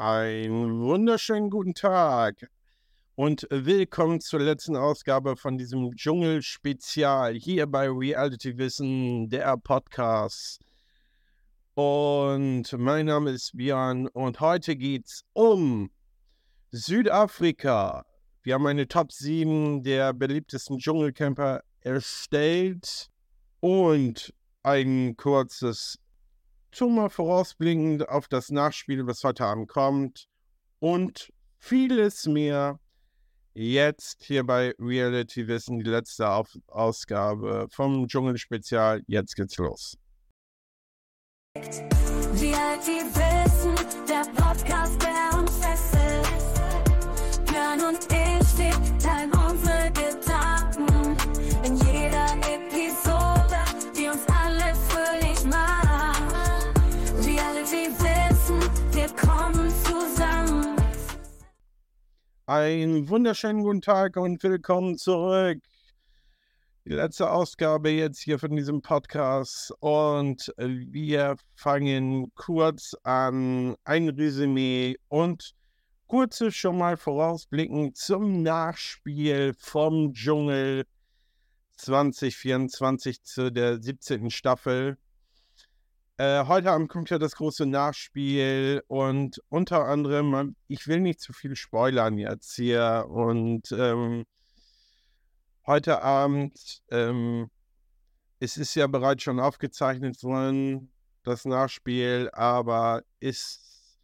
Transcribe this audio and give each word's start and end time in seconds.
Einen 0.00 0.80
wunderschönen 0.80 1.50
guten 1.50 1.74
Tag 1.74 2.48
und 3.16 3.46
willkommen 3.50 4.22
zur 4.22 4.40
letzten 4.40 4.74
Ausgabe 4.74 5.36
von 5.36 5.58
diesem 5.58 5.94
Dschungel-Spezial 5.94 7.34
hier 7.34 7.66
bei 7.66 7.86
Reality 7.86 8.56
Wissen, 8.56 9.28
der 9.28 9.58
Podcast. 9.58 10.62
Und 11.74 12.72
mein 12.78 13.04
Name 13.04 13.32
ist 13.32 13.54
Björn 13.54 14.08
und 14.08 14.40
heute 14.40 14.74
geht 14.74 15.04
es 15.04 15.22
um 15.34 15.90
Südafrika. 16.70 18.06
Wir 18.42 18.54
haben 18.54 18.66
eine 18.68 18.88
Top 18.88 19.12
7 19.12 19.82
der 19.82 20.14
beliebtesten 20.14 20.78
Dschungelcamper 20.78 21.60
erstellt 21.82 23.10
und 23.60 24.32
ein 24.62 25.14
kurzes 25.18 25.98
schon 26.72 26.94
mal 26.94 27.08
vorausblickend 27.08 28.08
auf 28.08 28.28
das 28.28 28.50
Nachspiel, 28.50 29.06
was 29.06 29.24
heute 29.24 29.44
Abend 29.44 29.68
kommt 29.68 30.26
und 30.78 31.32
vieles 31.58 32.26
mehr. 32.26 32.78
Jetzt 33.52 34.22
hier 34.22 34.44
bei 34.44 34.74
Reality 34.78 35.48
Wissen, 35.48 35.80
die 35.80 35.90
letzte 35.90 36.28
auf 36.28 36.56
Ausgabe 36.68 37.66
vom 37.70 38.06
Dschungelspezial. 38.06 39.02
Jetzt 39.06 39.34
geht's 39.34 39.56
los. 39.56 39.98
Reality 41.56 43.02
Wissen, 43.12 43.74
der 44.08 44.24
Podcast, 44.40 45.02
der 45.02 45.38
uns 45.38 45.50
fesselt. 45.56 46.28
Björn 47.46 47.80
und 47.80 48.04
ich, 48.04 48.58
wir 48.58 48.98
teilen 48.98 49.32
unsere 49.32 49.69
Einen 62.50 63.08
wunderschönen 63.08 63.62
guten 63.62 63.80
Tag 63.80 64.16
und 64.16 64.42
willkommen 64.42 64.98
zurück. 64.98 65.62
Die 66.84 66.92
letzte 66.94 67.30
Ausgabe 67.30 67.90
jetzt 67.90 68.18
hier 68.18 68.40
von 68.40 68.56
diesem 68.56 68.82
Podcast 68.82 69.72
und 69.78 70.52
wir 70.58 71.36
fangen 71.54 72.34
kurz 72.34 72.96
an 73.04 73.76
ein 73.84 74.08
Resümee 74.08 74.96
und 75.06 75.52
kurze 76.08 76.50
schon 76.50 76.76
mal 76.76 76.96
vorausblicken 76.96 77.94
zum 77.94 78.42
Nachspiel 78.42 79.54
vom 79.56 80.12
Dschungel 80.12 80.86
2024 81.76 83.22
zu 83.22 83.52
der 83.52 83.80
17. 83.80 84.28
Staffel. 84.28 84.98
Äh, 86.20 86.44
heute 86.48 86.70
Abend 86.70 86.90
kommt 86.90 87.08
ja 87.08 87.18
das 87.18 87.34
große 87.34 87.64
Nachspiel 87.64 88.82
und 88.88 89.40
unter 89.48 89.86
anderem, 89.86 90.54
ich 90.68 90.86
will 90.86 91.00
nicht 91.00 91.18
zu 91.18 91.32
viel 91.32 91.56
spoilern 91.56 92.18
jetzt 92.18 92.56
hier 92.56 93.06
und 93.08 93.72
ähm, 93.72 94.26
heute 95.66 96.02
Abend, 96.02 96.82
ähm, 96.90 97.48
es 98.38 98.58
ist 98.58 98.74
ja 98.74 98.86
bereits 98.86 99.22
schon 99.22 99.40
aufgezeichnet 99.40 100.22
worden, 100.22 100.92
das 101.22 101.46
Nachspiel, 101.46 102.28
aber 102.34 103.02
es 103.20 103.96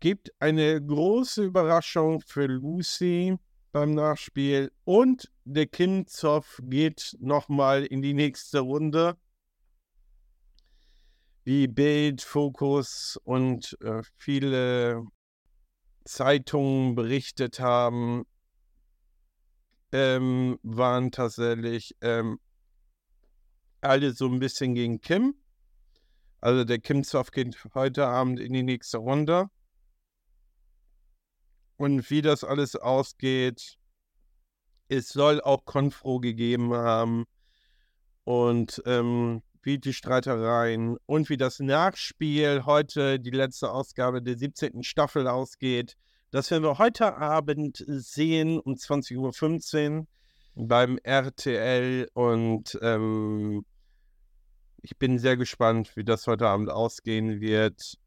gibt 0.00 0.30
eine 0.40 0.78
große 0.84 1.42
Überraschung 1.42 2.20
für 2.20 2.44
Lucy 2.44 3.34
beim 3.72 3.94
Nachspiel 3.94 4.70
und 4.84 5.32
der 5.46 5.68
Kim 5.68 6.06
Zoff 6.06 6.60
geht 6.64 7.16
nochmal 7.18 7.86
in 7.86 8.02
die 8.02 8.12
nächste 8.12 8.60
Runde 8.60 9.16
wie 11.48 11.66
Bild, 11.66 12.20
Fokus 12.20 13.18
und 13.24 13.74
äh, 13.80 14.02
viele 14.18 15.02
Zeitungen 16.04 16.94
berichtet 16.94 17.58
haben, 17.58 18.26
ähm, 19.90 20.58
waren 20.62 21.10
tatsächlich 21.10 21.96
ähm, 22.02 22.38
alle 23.80 24.12
so 24.12 24.26
ein 24.26 24.40
bisschen 24.40 24.74
gegen 24.74 25.00
Kim. 25.00 25.36
Also 26.42 26.64
der 26.64 26.80
Kim 26.80 27.02
Zoff 27.02 27.30
geht 27.30 27.56
heute 27.72 28.06
Abend 28.06 28.40
in 28.40 28.52
die 28.52 28.62
nächste 28.62 28.98
Runde. 28.98 29.46
Und 31.78 32.10
wie 32.10 32.20
das 32.20 32.44
alles 32.44 32.76
ausgeht, 32.76 33.78
es 34.88 35.08
soll 35.08 35.40
auch 35.40 35.64
Konfro 35.64 36.20
gegeben 36.20 36.74
haben. 36.74 37.24
Und 38.24 38.82
ähm, 38.84 39.42
wie 39.68 39.78
die 39.78 39.92
Streitereien 39.92 40.96
und 41.04 41.28
wie 41.28 41.36
das 41.36 41.60
Nachspiel 41.60 42.62
heute, 42.64 43.20
die 43.20 43.28
letzte 43.28 43.70
Ausgabe 43.70 44.22
der 44.22 44.38
17. 44.38 44.82
Staffel 44.82 45.28
ausgeht. 45.28 45.94
Das 46.30 46.50
werden 46.50 46.62
wir 46.62 46.78
heute 46.78 47.18
Abend 47.18 47.84
sehen 47.86 48.58
um 48.60 48.76
20.15 48.76 49.98
Uhr 49.98 50.06
beim 50.54 50.98
RTL 51.02 52.08
und 52.14 52.78
ähm, 52.80 53.66
ich 54.80 54.96
bin 54.96 55.18
sehr 55.18 55.36
gespannt, 55.36 55.94
wie 55.96 56.04
das 56.04 56.26
heute 56.26 56.48
Abend 56.48 56.70
ausgehen 56.70 57.42
wird. 57.42 57.98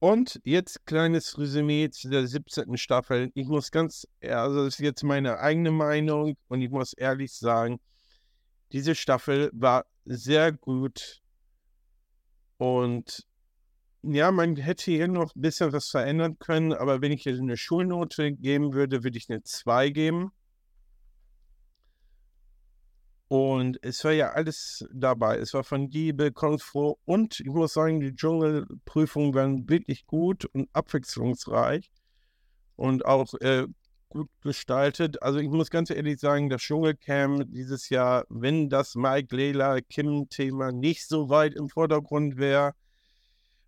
Und 0.00 0.40
jetzt 0.42 0.84
kleines 0.84 1.38
Resümee 1.38 1.90
zu 1.90 2.08
der 2.08 2.26
17. 2.26 2.76
Staffel. 2.76 3.30
Ich 3.34 3.46
muss 3.46 3.70
ganz, 3.70 4.04
also 4.20 4.64
das 4.64 4.74
ist 4.74 4.80
jetzt 4.80 5.04
meine 5.04 5.38
eigene 5.38 5.70
Meinung 5.70 6.36
und 6.48 6.60
ich 6.60 6.70
muss 6.70 6.92
ehrlich 6.92 7.32
sagen, 7.34 7.78
diese 8.72 8.94
Staffel 8.94 9.50
war 9.52 9.86
sehr 10.04 10.52
gut. 10.52 11.22
Und 12.58 13.26
ja, 14.02 14.30
man 14.30 14.56
hätte 14.56 14.90
hier 14.90 15.08
noch 15.08 15.34
ein 15.34 15.40
bisschen 15.40 15.72
was 15.72 15.88
verändern 15.88 16.38
können, 16.38 16.72
aber 16.72 17.02
wenn 17.02 17.12
ich 17.12 17.24
jetzt 17.24 17.40
eine 17.40 17.56
Schulnote 17.56 18.32
geben 18.32 18.72
würde, 18.72 19.04
würde 19.04 19.18
ich 19.18 19.28
eine 19.28 19.42
2 19.42 19.90
geben. 19.90 20.32
Und 23.28 23.78
es 23.82 24.02
war 24.04 24.12
ja 24.12 24.32
alles 24.32 24.84
dabei. 24.92 25.36
Es 25.38 25.54
war 25.54 25.62
von 25.62 25.88
Liebe, 25.88 26.32
Konfro 26.32 26.98
und 27.04 27.38
ich 27.38 27.46
muss 27.46 27.74
sagen, 27.74 28.00
die 28.00 28.14
Dschungelprüfungen 28.14 29.34
waren 29.34 29.68
wirklich 29.68 30.06
gut 30.06 30.46
und 30.46 30.68
abwechslungsreich 30.72 31.92
und 32.74 33.04
auch 33.04 33.34
äh, 33.34 33.66
gut 34.10 34.28
gestaltet. 34.42 35.22
Also 35.22 35.38
ich 35.38 35.48
muss 35.48 35.70
ganz 35.70 35.88
ehrlich 35.88 36.20
sagen, 36.20 36.50
das 36.50 36.60
Dschungelcamp 36.62 37.46
dieses 37.52 37.88
Jahr, 37.88 38.26
wenn 38.28 38.68
das 38.68 38.94
Mike 38.96 39.34
Lela 39.34 39.80
Kim-Thema 39.80 40.72
nicht 40.72 41.08
so 41.08 41.30
weit 41.30 41.54
im 41.54 41.68
Vordergrund 41.68 42.36
wäre, 42.36 42.74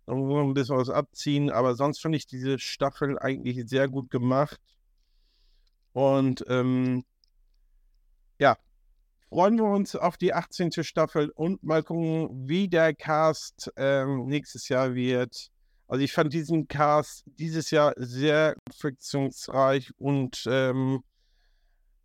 dann 0.05 0.17
muss 0.17 0.33
man 0.33 0.49
ein 0.49 0.53
bisschen 0.53 0.77
was 0.77 0.89
abziehen. 0.89 1.49
Aber 1.49 1.75
sonst 1.75 2.01
finde 2.01 2.17
ich 2.17 2.27
diese 2.27 2.59
Staffel 2.59 3.17
eigentlich 3.17 3.67
sehr 3.67 3.87
gut 3.87 4.11
gemacht. 4.11 4.59
Und 5.93 6.43
ähm, 6.49 7.05
ja, 8.37 8.57
freuen 9.29 9.57
wir 9.57 9.65
uns 9.65 9.95
auf 9.95 10.17
die 10.17 10.33
18. 10.33 10.83
Staffel 10.83 11.29
und 11.29 11.63
mal 11.63 11.83
gucken, 11.83 12.49
wie 12.49 12.67
der 12.67 12.93
Cast 12.93 13.71
ähm, 13.77 14.25
nächstes 14.25 14.67
Jahr 14.67 14.93
wird. 14.93 15.52
Also 15.93 16.05
ich 16.05 16.11
fand 16.11 16.33
diesen 16.33 16.67
Cast 16.67 17.23
dieses 17.37 17.69
Jahr 17.69 17.93
sehr 17.97 18.55
friktionsreich 18.75 19.91
und 19.99 20.43
ähm, 20.47 21.03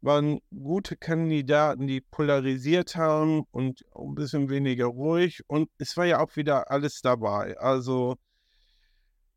waren 0.03 0.41
gute 0.50 0.94
Kandidaten, 0.94 1.87
die 1.87 2.03
polarisiert 2.03 2.97
haben 2.97 3.44
und 3.50 3.87
ein 3.97 4.15
bisschen 4.15 4.50
weniger 4.50 4.84
ruhig. 4.84 5.41
Und 5.47 5.71
es 5.78 5.97
war 5.97 6.04
ja 6.04 6.21
auch 6.21 6.37
wieder 6.37 6.71
alles 6.71 7.00
dabei. 7.00 7.56
Also, 7.56 8.16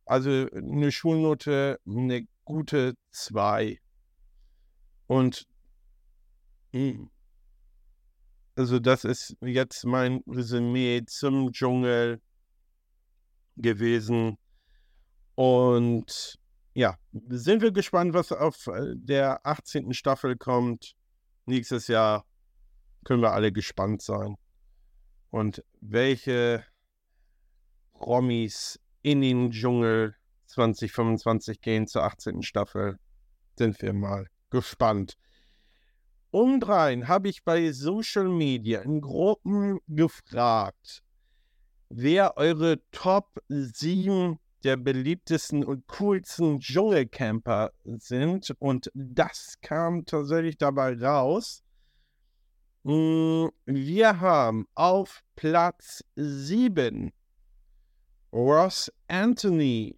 also 0.04 0.30
eine 0.30 0.92
Schulnote, 0.92 1.80
eine 1.88 2.28
gute 2.44 2.96
2. 3.12 3.80
Und 5.08 5.48
hm, 6.74 7.10
also 8.56 8.80
das 8.80 9.06
ist 9.06 9.38
jetzt 9.40 9.86
mein 9.86 10.22
Resümee 10.28 11.04
zum 11.06 11.54
Dschungel 11.54 12.20
gewesen. 13.56 14.38
Und 15.36 16.40
ja, 16.74 16.98
sind 17.12 17.62
wir 17.62 17.72
gespannt, 17.72 18.14
was 18.14 18.32
auf 18.32 18.68
äh, 18.68 18.94
der 18.96 19.46
18. 19.46 19.94
Staffel 19.94 20.38
kommt. 20.38 20.94
Nächstes 21.46 21.88
Jahr 21.88 22.26
können 23.04 23.22
wir 23.22 23.34
alle 23.34 23.52
gespannt 23.52 24.02
sein. 24.02 24.36
Und 25.30 25.64
welche 25.80 26.64
Promis 27.94 28.80
in 29.02 29.22
den 29.22 29.52
Dschungel 29.52 30.16
2025 30.48 31.62
gehen 31.62 31.88
zur 31.88 32.04
18. 32.04 32.42
Staffel, 32.42 32.98
sind 33.58 33.82
wir 33.82 33.94
mal 33.94 34.28
gespannt. 34.50 35.18
Umdrein 36.32 37.08
habe 37.08 37.30
ich 37.30 37.44
bei 37.44 37.72
Social 37.72 38.30
Media 38.30 38.82
in 38.82 39.02
Gruppen 39.02 39.80
gefragt, 39.88 41.04
wer 41.90 42.38
eure 42.38 42.80
Top 42.92 43.42
7 43.50 44.38
der 44.64 44.78
beliebtesten 44.78 45.64
und 45.64 45.88
coolsten 45.88 46.60
Dschungelcamper 46.60 47.72
sind. 47.84 48.54
Und 48.60 48.92
das 48.94 49.56
kam 49.62 50.06
tatsächlich 50.06 50.58
dabei 50.58 50.98
raus. 50.98 51.64
Hm, 52.84 53.52
wir 53.66 54.20
haben 54.20 54.68
auf 54.76 55.24
Platz 55.36 56.04
7 56.16 57.12
Ross 58.34 58.92
Anthony. 59.08 59.98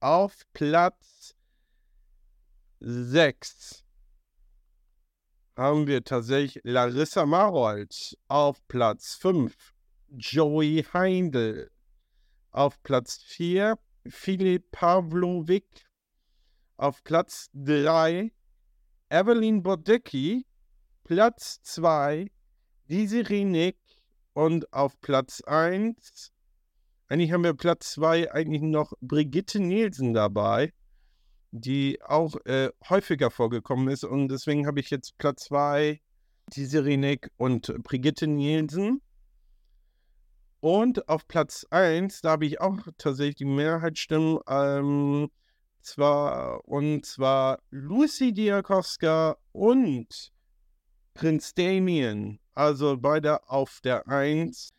auf 0.00 0.46
Platz 0.54 1.34
6 2.80 3.84
haben 5.56 5.86
wir 5.86 6.02
tatsächlich 6.02 6.62
Larissa 6.64 7.26
Marold 7.26 8.16
auf 8.28 8.66
Platz 8.66 9.14
5. 9.16 9.74
Joey 10.08 10.86
Heindl 10.94 11.70
auf 12.50 12.82
Platz 12.82 13.22
4. 13.26 13.78
Filip 14.08 14.70
Pavlovic 14.70 15.66
auf 16.76 17.04
Platz 17.04 17.50
3. 17.54 18.32
Evelyn 19.10 19.62
Bodecki, 19.62 20.46
Platz 21.04 21.60
2. 21.62 22.30
Desiree 22.88 23.44
Nick 23.44 23.78
und 24.32 24.72
auf 24.72 25.00
Platz 25.00 25.42
1. 25.42 26.32
Eigentlich 27.08 27.32
haben 27.32 27.44
wir 27.44 27.54
Platz 27.54 27.92
2 27.92 28.32
eigentlich 28.32 28.62
noch 28.62 28.92
Brigitte 29.00 29.60
Nielsen 29.60 30.14
dabei 30.14 30.72
die 31.52 32.00
auch 32.02 32.34
äh, 32.44 32.70
häufiger 32.88 33.30
vorgekommen 33.30 33.88
ist. 33.88 34.04
Und 34.04 34.28
deswegen 34.28 34.66
habe 34.66 34.80
ich 34.80 34.90
jetzt 34.90 35.18
Platz 35.18 35.44
2 35.44 36.00
die 36.52 36.64
Sirenik 36.64 37.30
und 37.36 37.74
Brigitte 37.82 38.26
Nielsen. 38.26 39.02
Und 40.60 41.08
auf 41.08 41.26
Platz 41.26 41.66
1, 41.70 42.20
da 42.20 42.32
habe 42.32 42.44
ich 42.44 42.60
auch 42.60 42.76
tatsächlich 42.98 43.36
die 43.36 43.44
Mehrheitsstimmen, 43.46 44.38
ähm, 44.46 45.30
zwar, 45.80 46.66
und 46.68 47.06
zwar 47.06 47.60
Lucy 47.70 48.32
Diakowska 48.32 49.36
und 49.52 50.32
Prinz 51.14 51.54
Damien. 51.54 52.38
Also 52.54 52.98
beide 52.98 53.48
auf 53.48 53.80
der 53.82 54.06
1. 54.06 54.70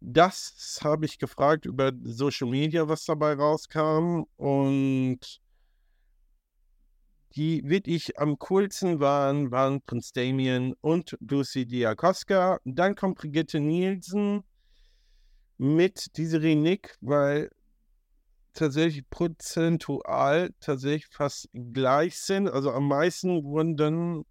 Das 0.00 0.78
habe 0.84 1.06
ich 1.06 1.18
gefragt 1.18 1.66
über 1.66 1.90
Social 2.04 2.48
Media, 2.48 2.88
was 2.88 3.04
dabei 3.04 3.34
rauskam. 3.34 4.22
Und 4.36 5.40
die 7.34 7.68
wirklich 7.68 8.18
am 8.20 8.38
coolsten 8.38 9.00
waren, 9.00 9.50
waren 9.50 9.82
Prinz 9.82 10.12
Damien 10.12 10.74
und 10.80 11.16
Lucy 11.20 11.66
Diakoska. 11.66 12.60
Dann 12.64 12.94
kommt 12.94 13.18
Brigitte 13.18 13.58
Nielsen 13.58 14.44
mit 15.58 16.16
Desiree 16.16 16.54
Nick, 16.54 16.96
weil 17.00 17.50
tatsächlich 18.54 19.08
prozentual 19.10 20.54
tatsächlich 20.60 21.06
fast 21.06 21.48
gleich 21.52 22.18
sind. 22.18 22.48
Also 22.48 22.72
am 22.72 22.88
meisten 22.88 23.44
wurden 23.44 23.76
dann 23.76 24.24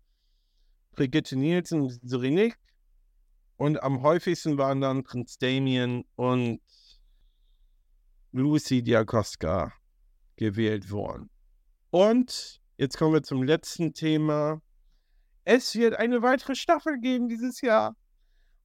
Brigitte 0.91 1.35
Nielsen 1.35 1.81
und 1.81 2.03
Desiree 2.03 2.31
Nick. 2.31 2.57
Und 3.57 3.81
am 3.83 4.01
häufigsten 4.01 4.57
waren 4.57 4.81
dann 4.81 5.03
Prinz 5.03 5.37
Damien 5.37 6.03
und 6.15 6.61
Lucy 8.31 8.83
Diakoska 8.83 9.73
gewählt 10.35 10.91
worden. 10.91 11.29
Und 11.89 12.61
Jetzt 12.79 12.99
kommen 12.99 13.15
wir 13.15 13.23
zum 13.23 13.41
letzten 13.41 13.95
Thema. 13.95 14.61
Es 15.45 15.73
wird 15.73 15.95
eine 15.95 16.21
weitere 16.21 16.53
Staffel 16.53 16.99
geben 16.99 17.27
dieses 17.27 17.61
Jahr. 17.61 17.95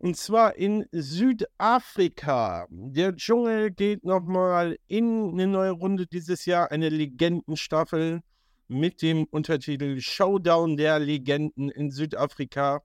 Und 0.02 0.16
zwar 0.16 0.56
in 0.56 0.84
Südafrika. 0.90 2.66
Der 2.70 3.14
Dschungel 3.14 3.70
geht 3.70 4.02
nochmal 4.02 4.76
in 4.88 5.30
eine 5.30 5.46
neue 5.46 5.70
Runde 5.70 6.08
dieses 6.08 6.44
Jahr. 6.44 6.72
Eine 6.72 6.88
Legendenstaffel 6.88 8.20
mit 8.66 9.00
dem 9.00 9.26
Untertitel 9.30 10.00
Showdown 10.00 10.76
der 10.76 10.98
Legenden 10.98 11.68
in 11.70 11.92
Südafrika. 11.92 12.82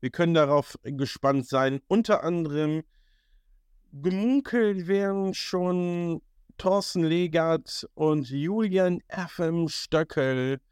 Wir 0.00 0.08
können 0.08 0.32
darauf 0.32 0.78
gespannt 0.84 1.46
sein. 1.46 1.82
Unter 1.86 2.24
anderem 2.24 2.82
gemunkelt 3.92 4.86
werden 4.86 5.34
schon 5.34 6.22
Thorsten 6.56 7.04
Legert 7.04 7.86
und 7.92 8.30
Julian 8.30 9.02
FM 9.10 9.68
Stöckel 9.68 10.62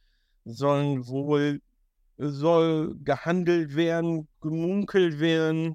sollen 0.46 1.06
wohl 1.06 1.60
soll 2.20 2.94
gehandelt 3.02 3.74
werden, 3.74 4.28
gemunkelt 4.40 5.20
werden, 5.20 5.74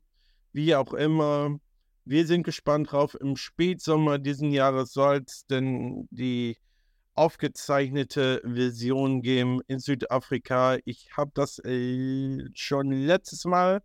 wie 0.53 0.75
auch 0.75 0.93
immer. 0.93 1.57
Wir 2.05 2.27
sind 2.27 2.43
gespannt 2.43 2.91
drauf. 2.91 3.17
Im 3.19 3.35
Spätsommer 3.35 4.19
diesen 4.19 4.51
Jahres 4.51 4.93
soll 4.93 5.23
es 5.25 5.45
denn 5.47 6.07
die 6.11 6.57
aufgezeichnete 7.15 8.41
Version 8.45 9.21
geben 9.21 9.61
in 9.67 9.79
Südafrika. 9.79 10.77
Ich 10.85 11.09
habe 11.17 11.31
das 11.33 11.59
äh, 11.59 12.45
schon 12.53 12.91
letztes 12.91 13.45
Mal 13.45 13.81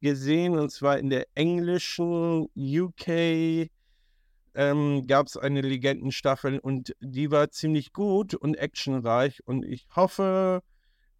gesehen 0.00 0.58
und 0.58 0.70
zwar 0.70 0.98
in 0.98 1.10
der 1.10 1.26
englischen 1.34 2.46
UK 2.54 3.68
ähm, 4.54 5.06
gab 5.06 5.26
es 5.26 5.36
eine 5.36 5.60
Legendenstaffel 5.60 6.58
und 6.58 6.94
die 7.00 7.30
war 7.30 7.50
ziemlich 7.50 7.92
gut 7.92 8.34
und 8.34 8.56
actionreich. 8.56 9.40
Und 9.44 9.64
ich 9.64 9.86
hoffe, 9.94 10.62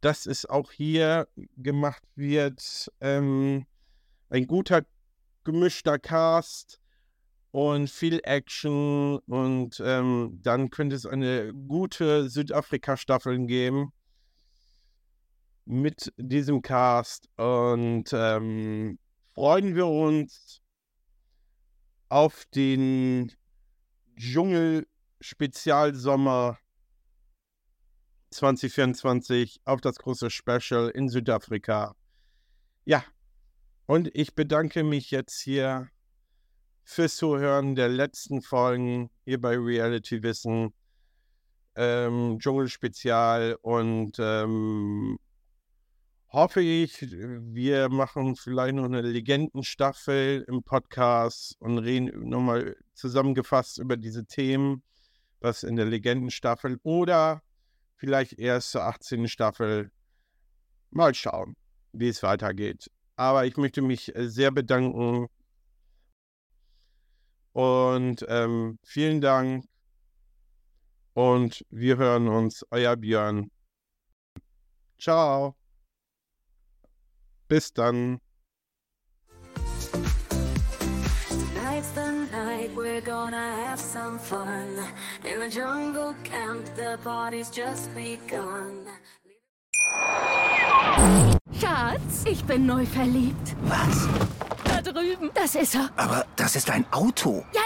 dass 0.06 0.24
es 0.24 0.46
auch 0.46 0.70
hier 0.70 1.28
gemacht 1.56 2.04
wird. 2.14 2.92
Ähm, 3.00 3.66
ein 4.30 4.46
guter 4.46 4.86
gemischter 5.42 5.98
Cast 5.98 6.80
und 7.50 7.90
viel 7.90 8.20
Action. 8.22 9.18
Und 9.26 9.82
ähm, 9.84 10.38
dann 10.44 10.70
könnte 10.70 10.94
es 10.94 11.06
eine 11.06 11.52
gute 11.52 12.28
Südafrika-Staffel 12.28 13.46
geben 13.46 13.92
mit 15.64 16.12
diesem 16.18 16.62
Cast. 16.62 17.28
Und 17.36 18.04
ähm, 18.12 19.00
freuen 19.34 19.74
wir 19.74 19.88
uns 19.88 20.62
auf 22.08 22.44
den 22.54 23.32
Dschungel-Spezialsommer 24.16 26.58
2024, 28.30 29.60
auf 29.64 29.80
das 29.80 29.96
große 29.96 30.30
Special 30.30 30.88
in 30.90 31.08
Südafrika. 31.08 31.94
Ja, 32.84 33.04
und 33.86 34.10
ich 34.14 34.34
bedanke 34.34 34.82
mich 34.84 35.10
jetzt 35.10 35.40
hier 35.40 35.88
fürs 36.84 37.16
Zuhören 37.16 37.74
der 37.74 37.88
letzten 37.88 38.42
Folgen 38.42 39.10
hier 39.24 39.40
bei 39.40 39.56
Reality 39.56 40.22
Wissen. 40.22 40.72
Ähm, 41.74 42.38
Dschungel-Spezial 42.38 43.58
und 43.60 44.16
ähm, 44.18 45.18
hoffe 46.32 46.60
ich, 46.60 47.02
wir 47.02 47.88
machen 47.88 48.34
vielleicht 48.36 48.74
noch 48.74 48.84
eine 48.84 49.02
Legendenstaffel 49.02 50.44
im 50.48 50.62
Podcast 50.62 51.56
und 51.60 51.78
reden 51.78 52.28
nochmal 52.28 52.76
zusammengefasst 52.94 53.78
über 53.78 53.96
diese 53.96 54.24
Themen, 54.26 54.82
was 55.40 55.62
in 55.62 55.76
der 55.76 55.86
Legendenstaffel 55.86 56.78
oder 56.82 57.42
vielleicht 57.96 58.38
erst 58.38 58.70
zur 58.70 58.82
18. 58.84 59.28
Staffel. 59.28 59.90
Mal 60.90 61.14
schauen, 61.14 61.56
wie 61.92 62.08
es 62.08 62.22
weitergeht. 62.22 62.90
Aber 63.16 63.46
ich 63.46 63.56
möchte 63.56 63.82
mich 63.82 64.12
sehr 64.14 64.50
bedanken 64.50 65.28
und 67.52 68.24
ähm, 68.28 68.78
vielen 68.84 69.22
Dank. 69.22 69.64
Und 71.14 71.64
wir 71.70 71.96
hören 71.96 72.28
uns, 72.28 72.66
euer 72.70 72.94
Björn. 72.96 73.50
Ciao. 74.98 75.56
Bis 77.48 77.72
dann. 77.72 78.20
We're 82.76 83.00
gonna 83.00 83.66
have 83.66 83.80
some 83.80 84.18
fun. 84.18 84.78
In 85.24 85.40
the 85.40 85.48
jungle 85.48 86.14
camp, 86.22 86.64
the 86.76 86.98
party's 87.02 87.50
just 87.50 87.88
begun. 87.94 88.86
Schatz, 91.58 92.24
ich 92.26 92.44
bin 92.44 92.66
neu 92.66 92.84
verliebt. 92.84 93.56
Was? 93.62 94.08
Da 94.64 94.82
drüben. 94.82 95.30
Das 95.34 95.54
ist 95.54 95.74
er. 95.74 95.90
Aber 95.96 96.26
das 96.36 96.54
ist 96.56 96.70
ein 96.70 96.84
Auto. 96.92 97.44
Ja, 97.54 97.62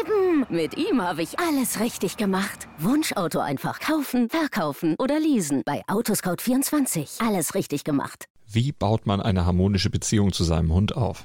eben. 0.00 0.46
Mit 0.48 0.76
ihm 0.76 1.02
habe 1.02 1.22
ich 1.22 1.38
alles 1.38 1.80
richtig 1.80 2.16
gemacht. 2.16 2.68
Wunschauto 2.78 3.40
einfach 3.40 3.80
kaufen, 3.80 4.28
verkaufen 4.30 4.94
oder 4.98 5.18
leasen. 5.18 5.62
Bei 5.64 5.82
Autoscout24. 5.86 7.26
Alles 7.26 7.54
richtig 7.54 7.84
gemacht. 7.84 8.26
Wie 8.46 8.72
baut 8.72 9.06
man 9.06 9.20
eine 9.20 9.44
harmonische 9.46 9.90
Beziehung 9.90 10.32
zu 10.32 10.44
seinem 10.44 10.72
Hund 10.72 10.96
auf? 10.96 11.24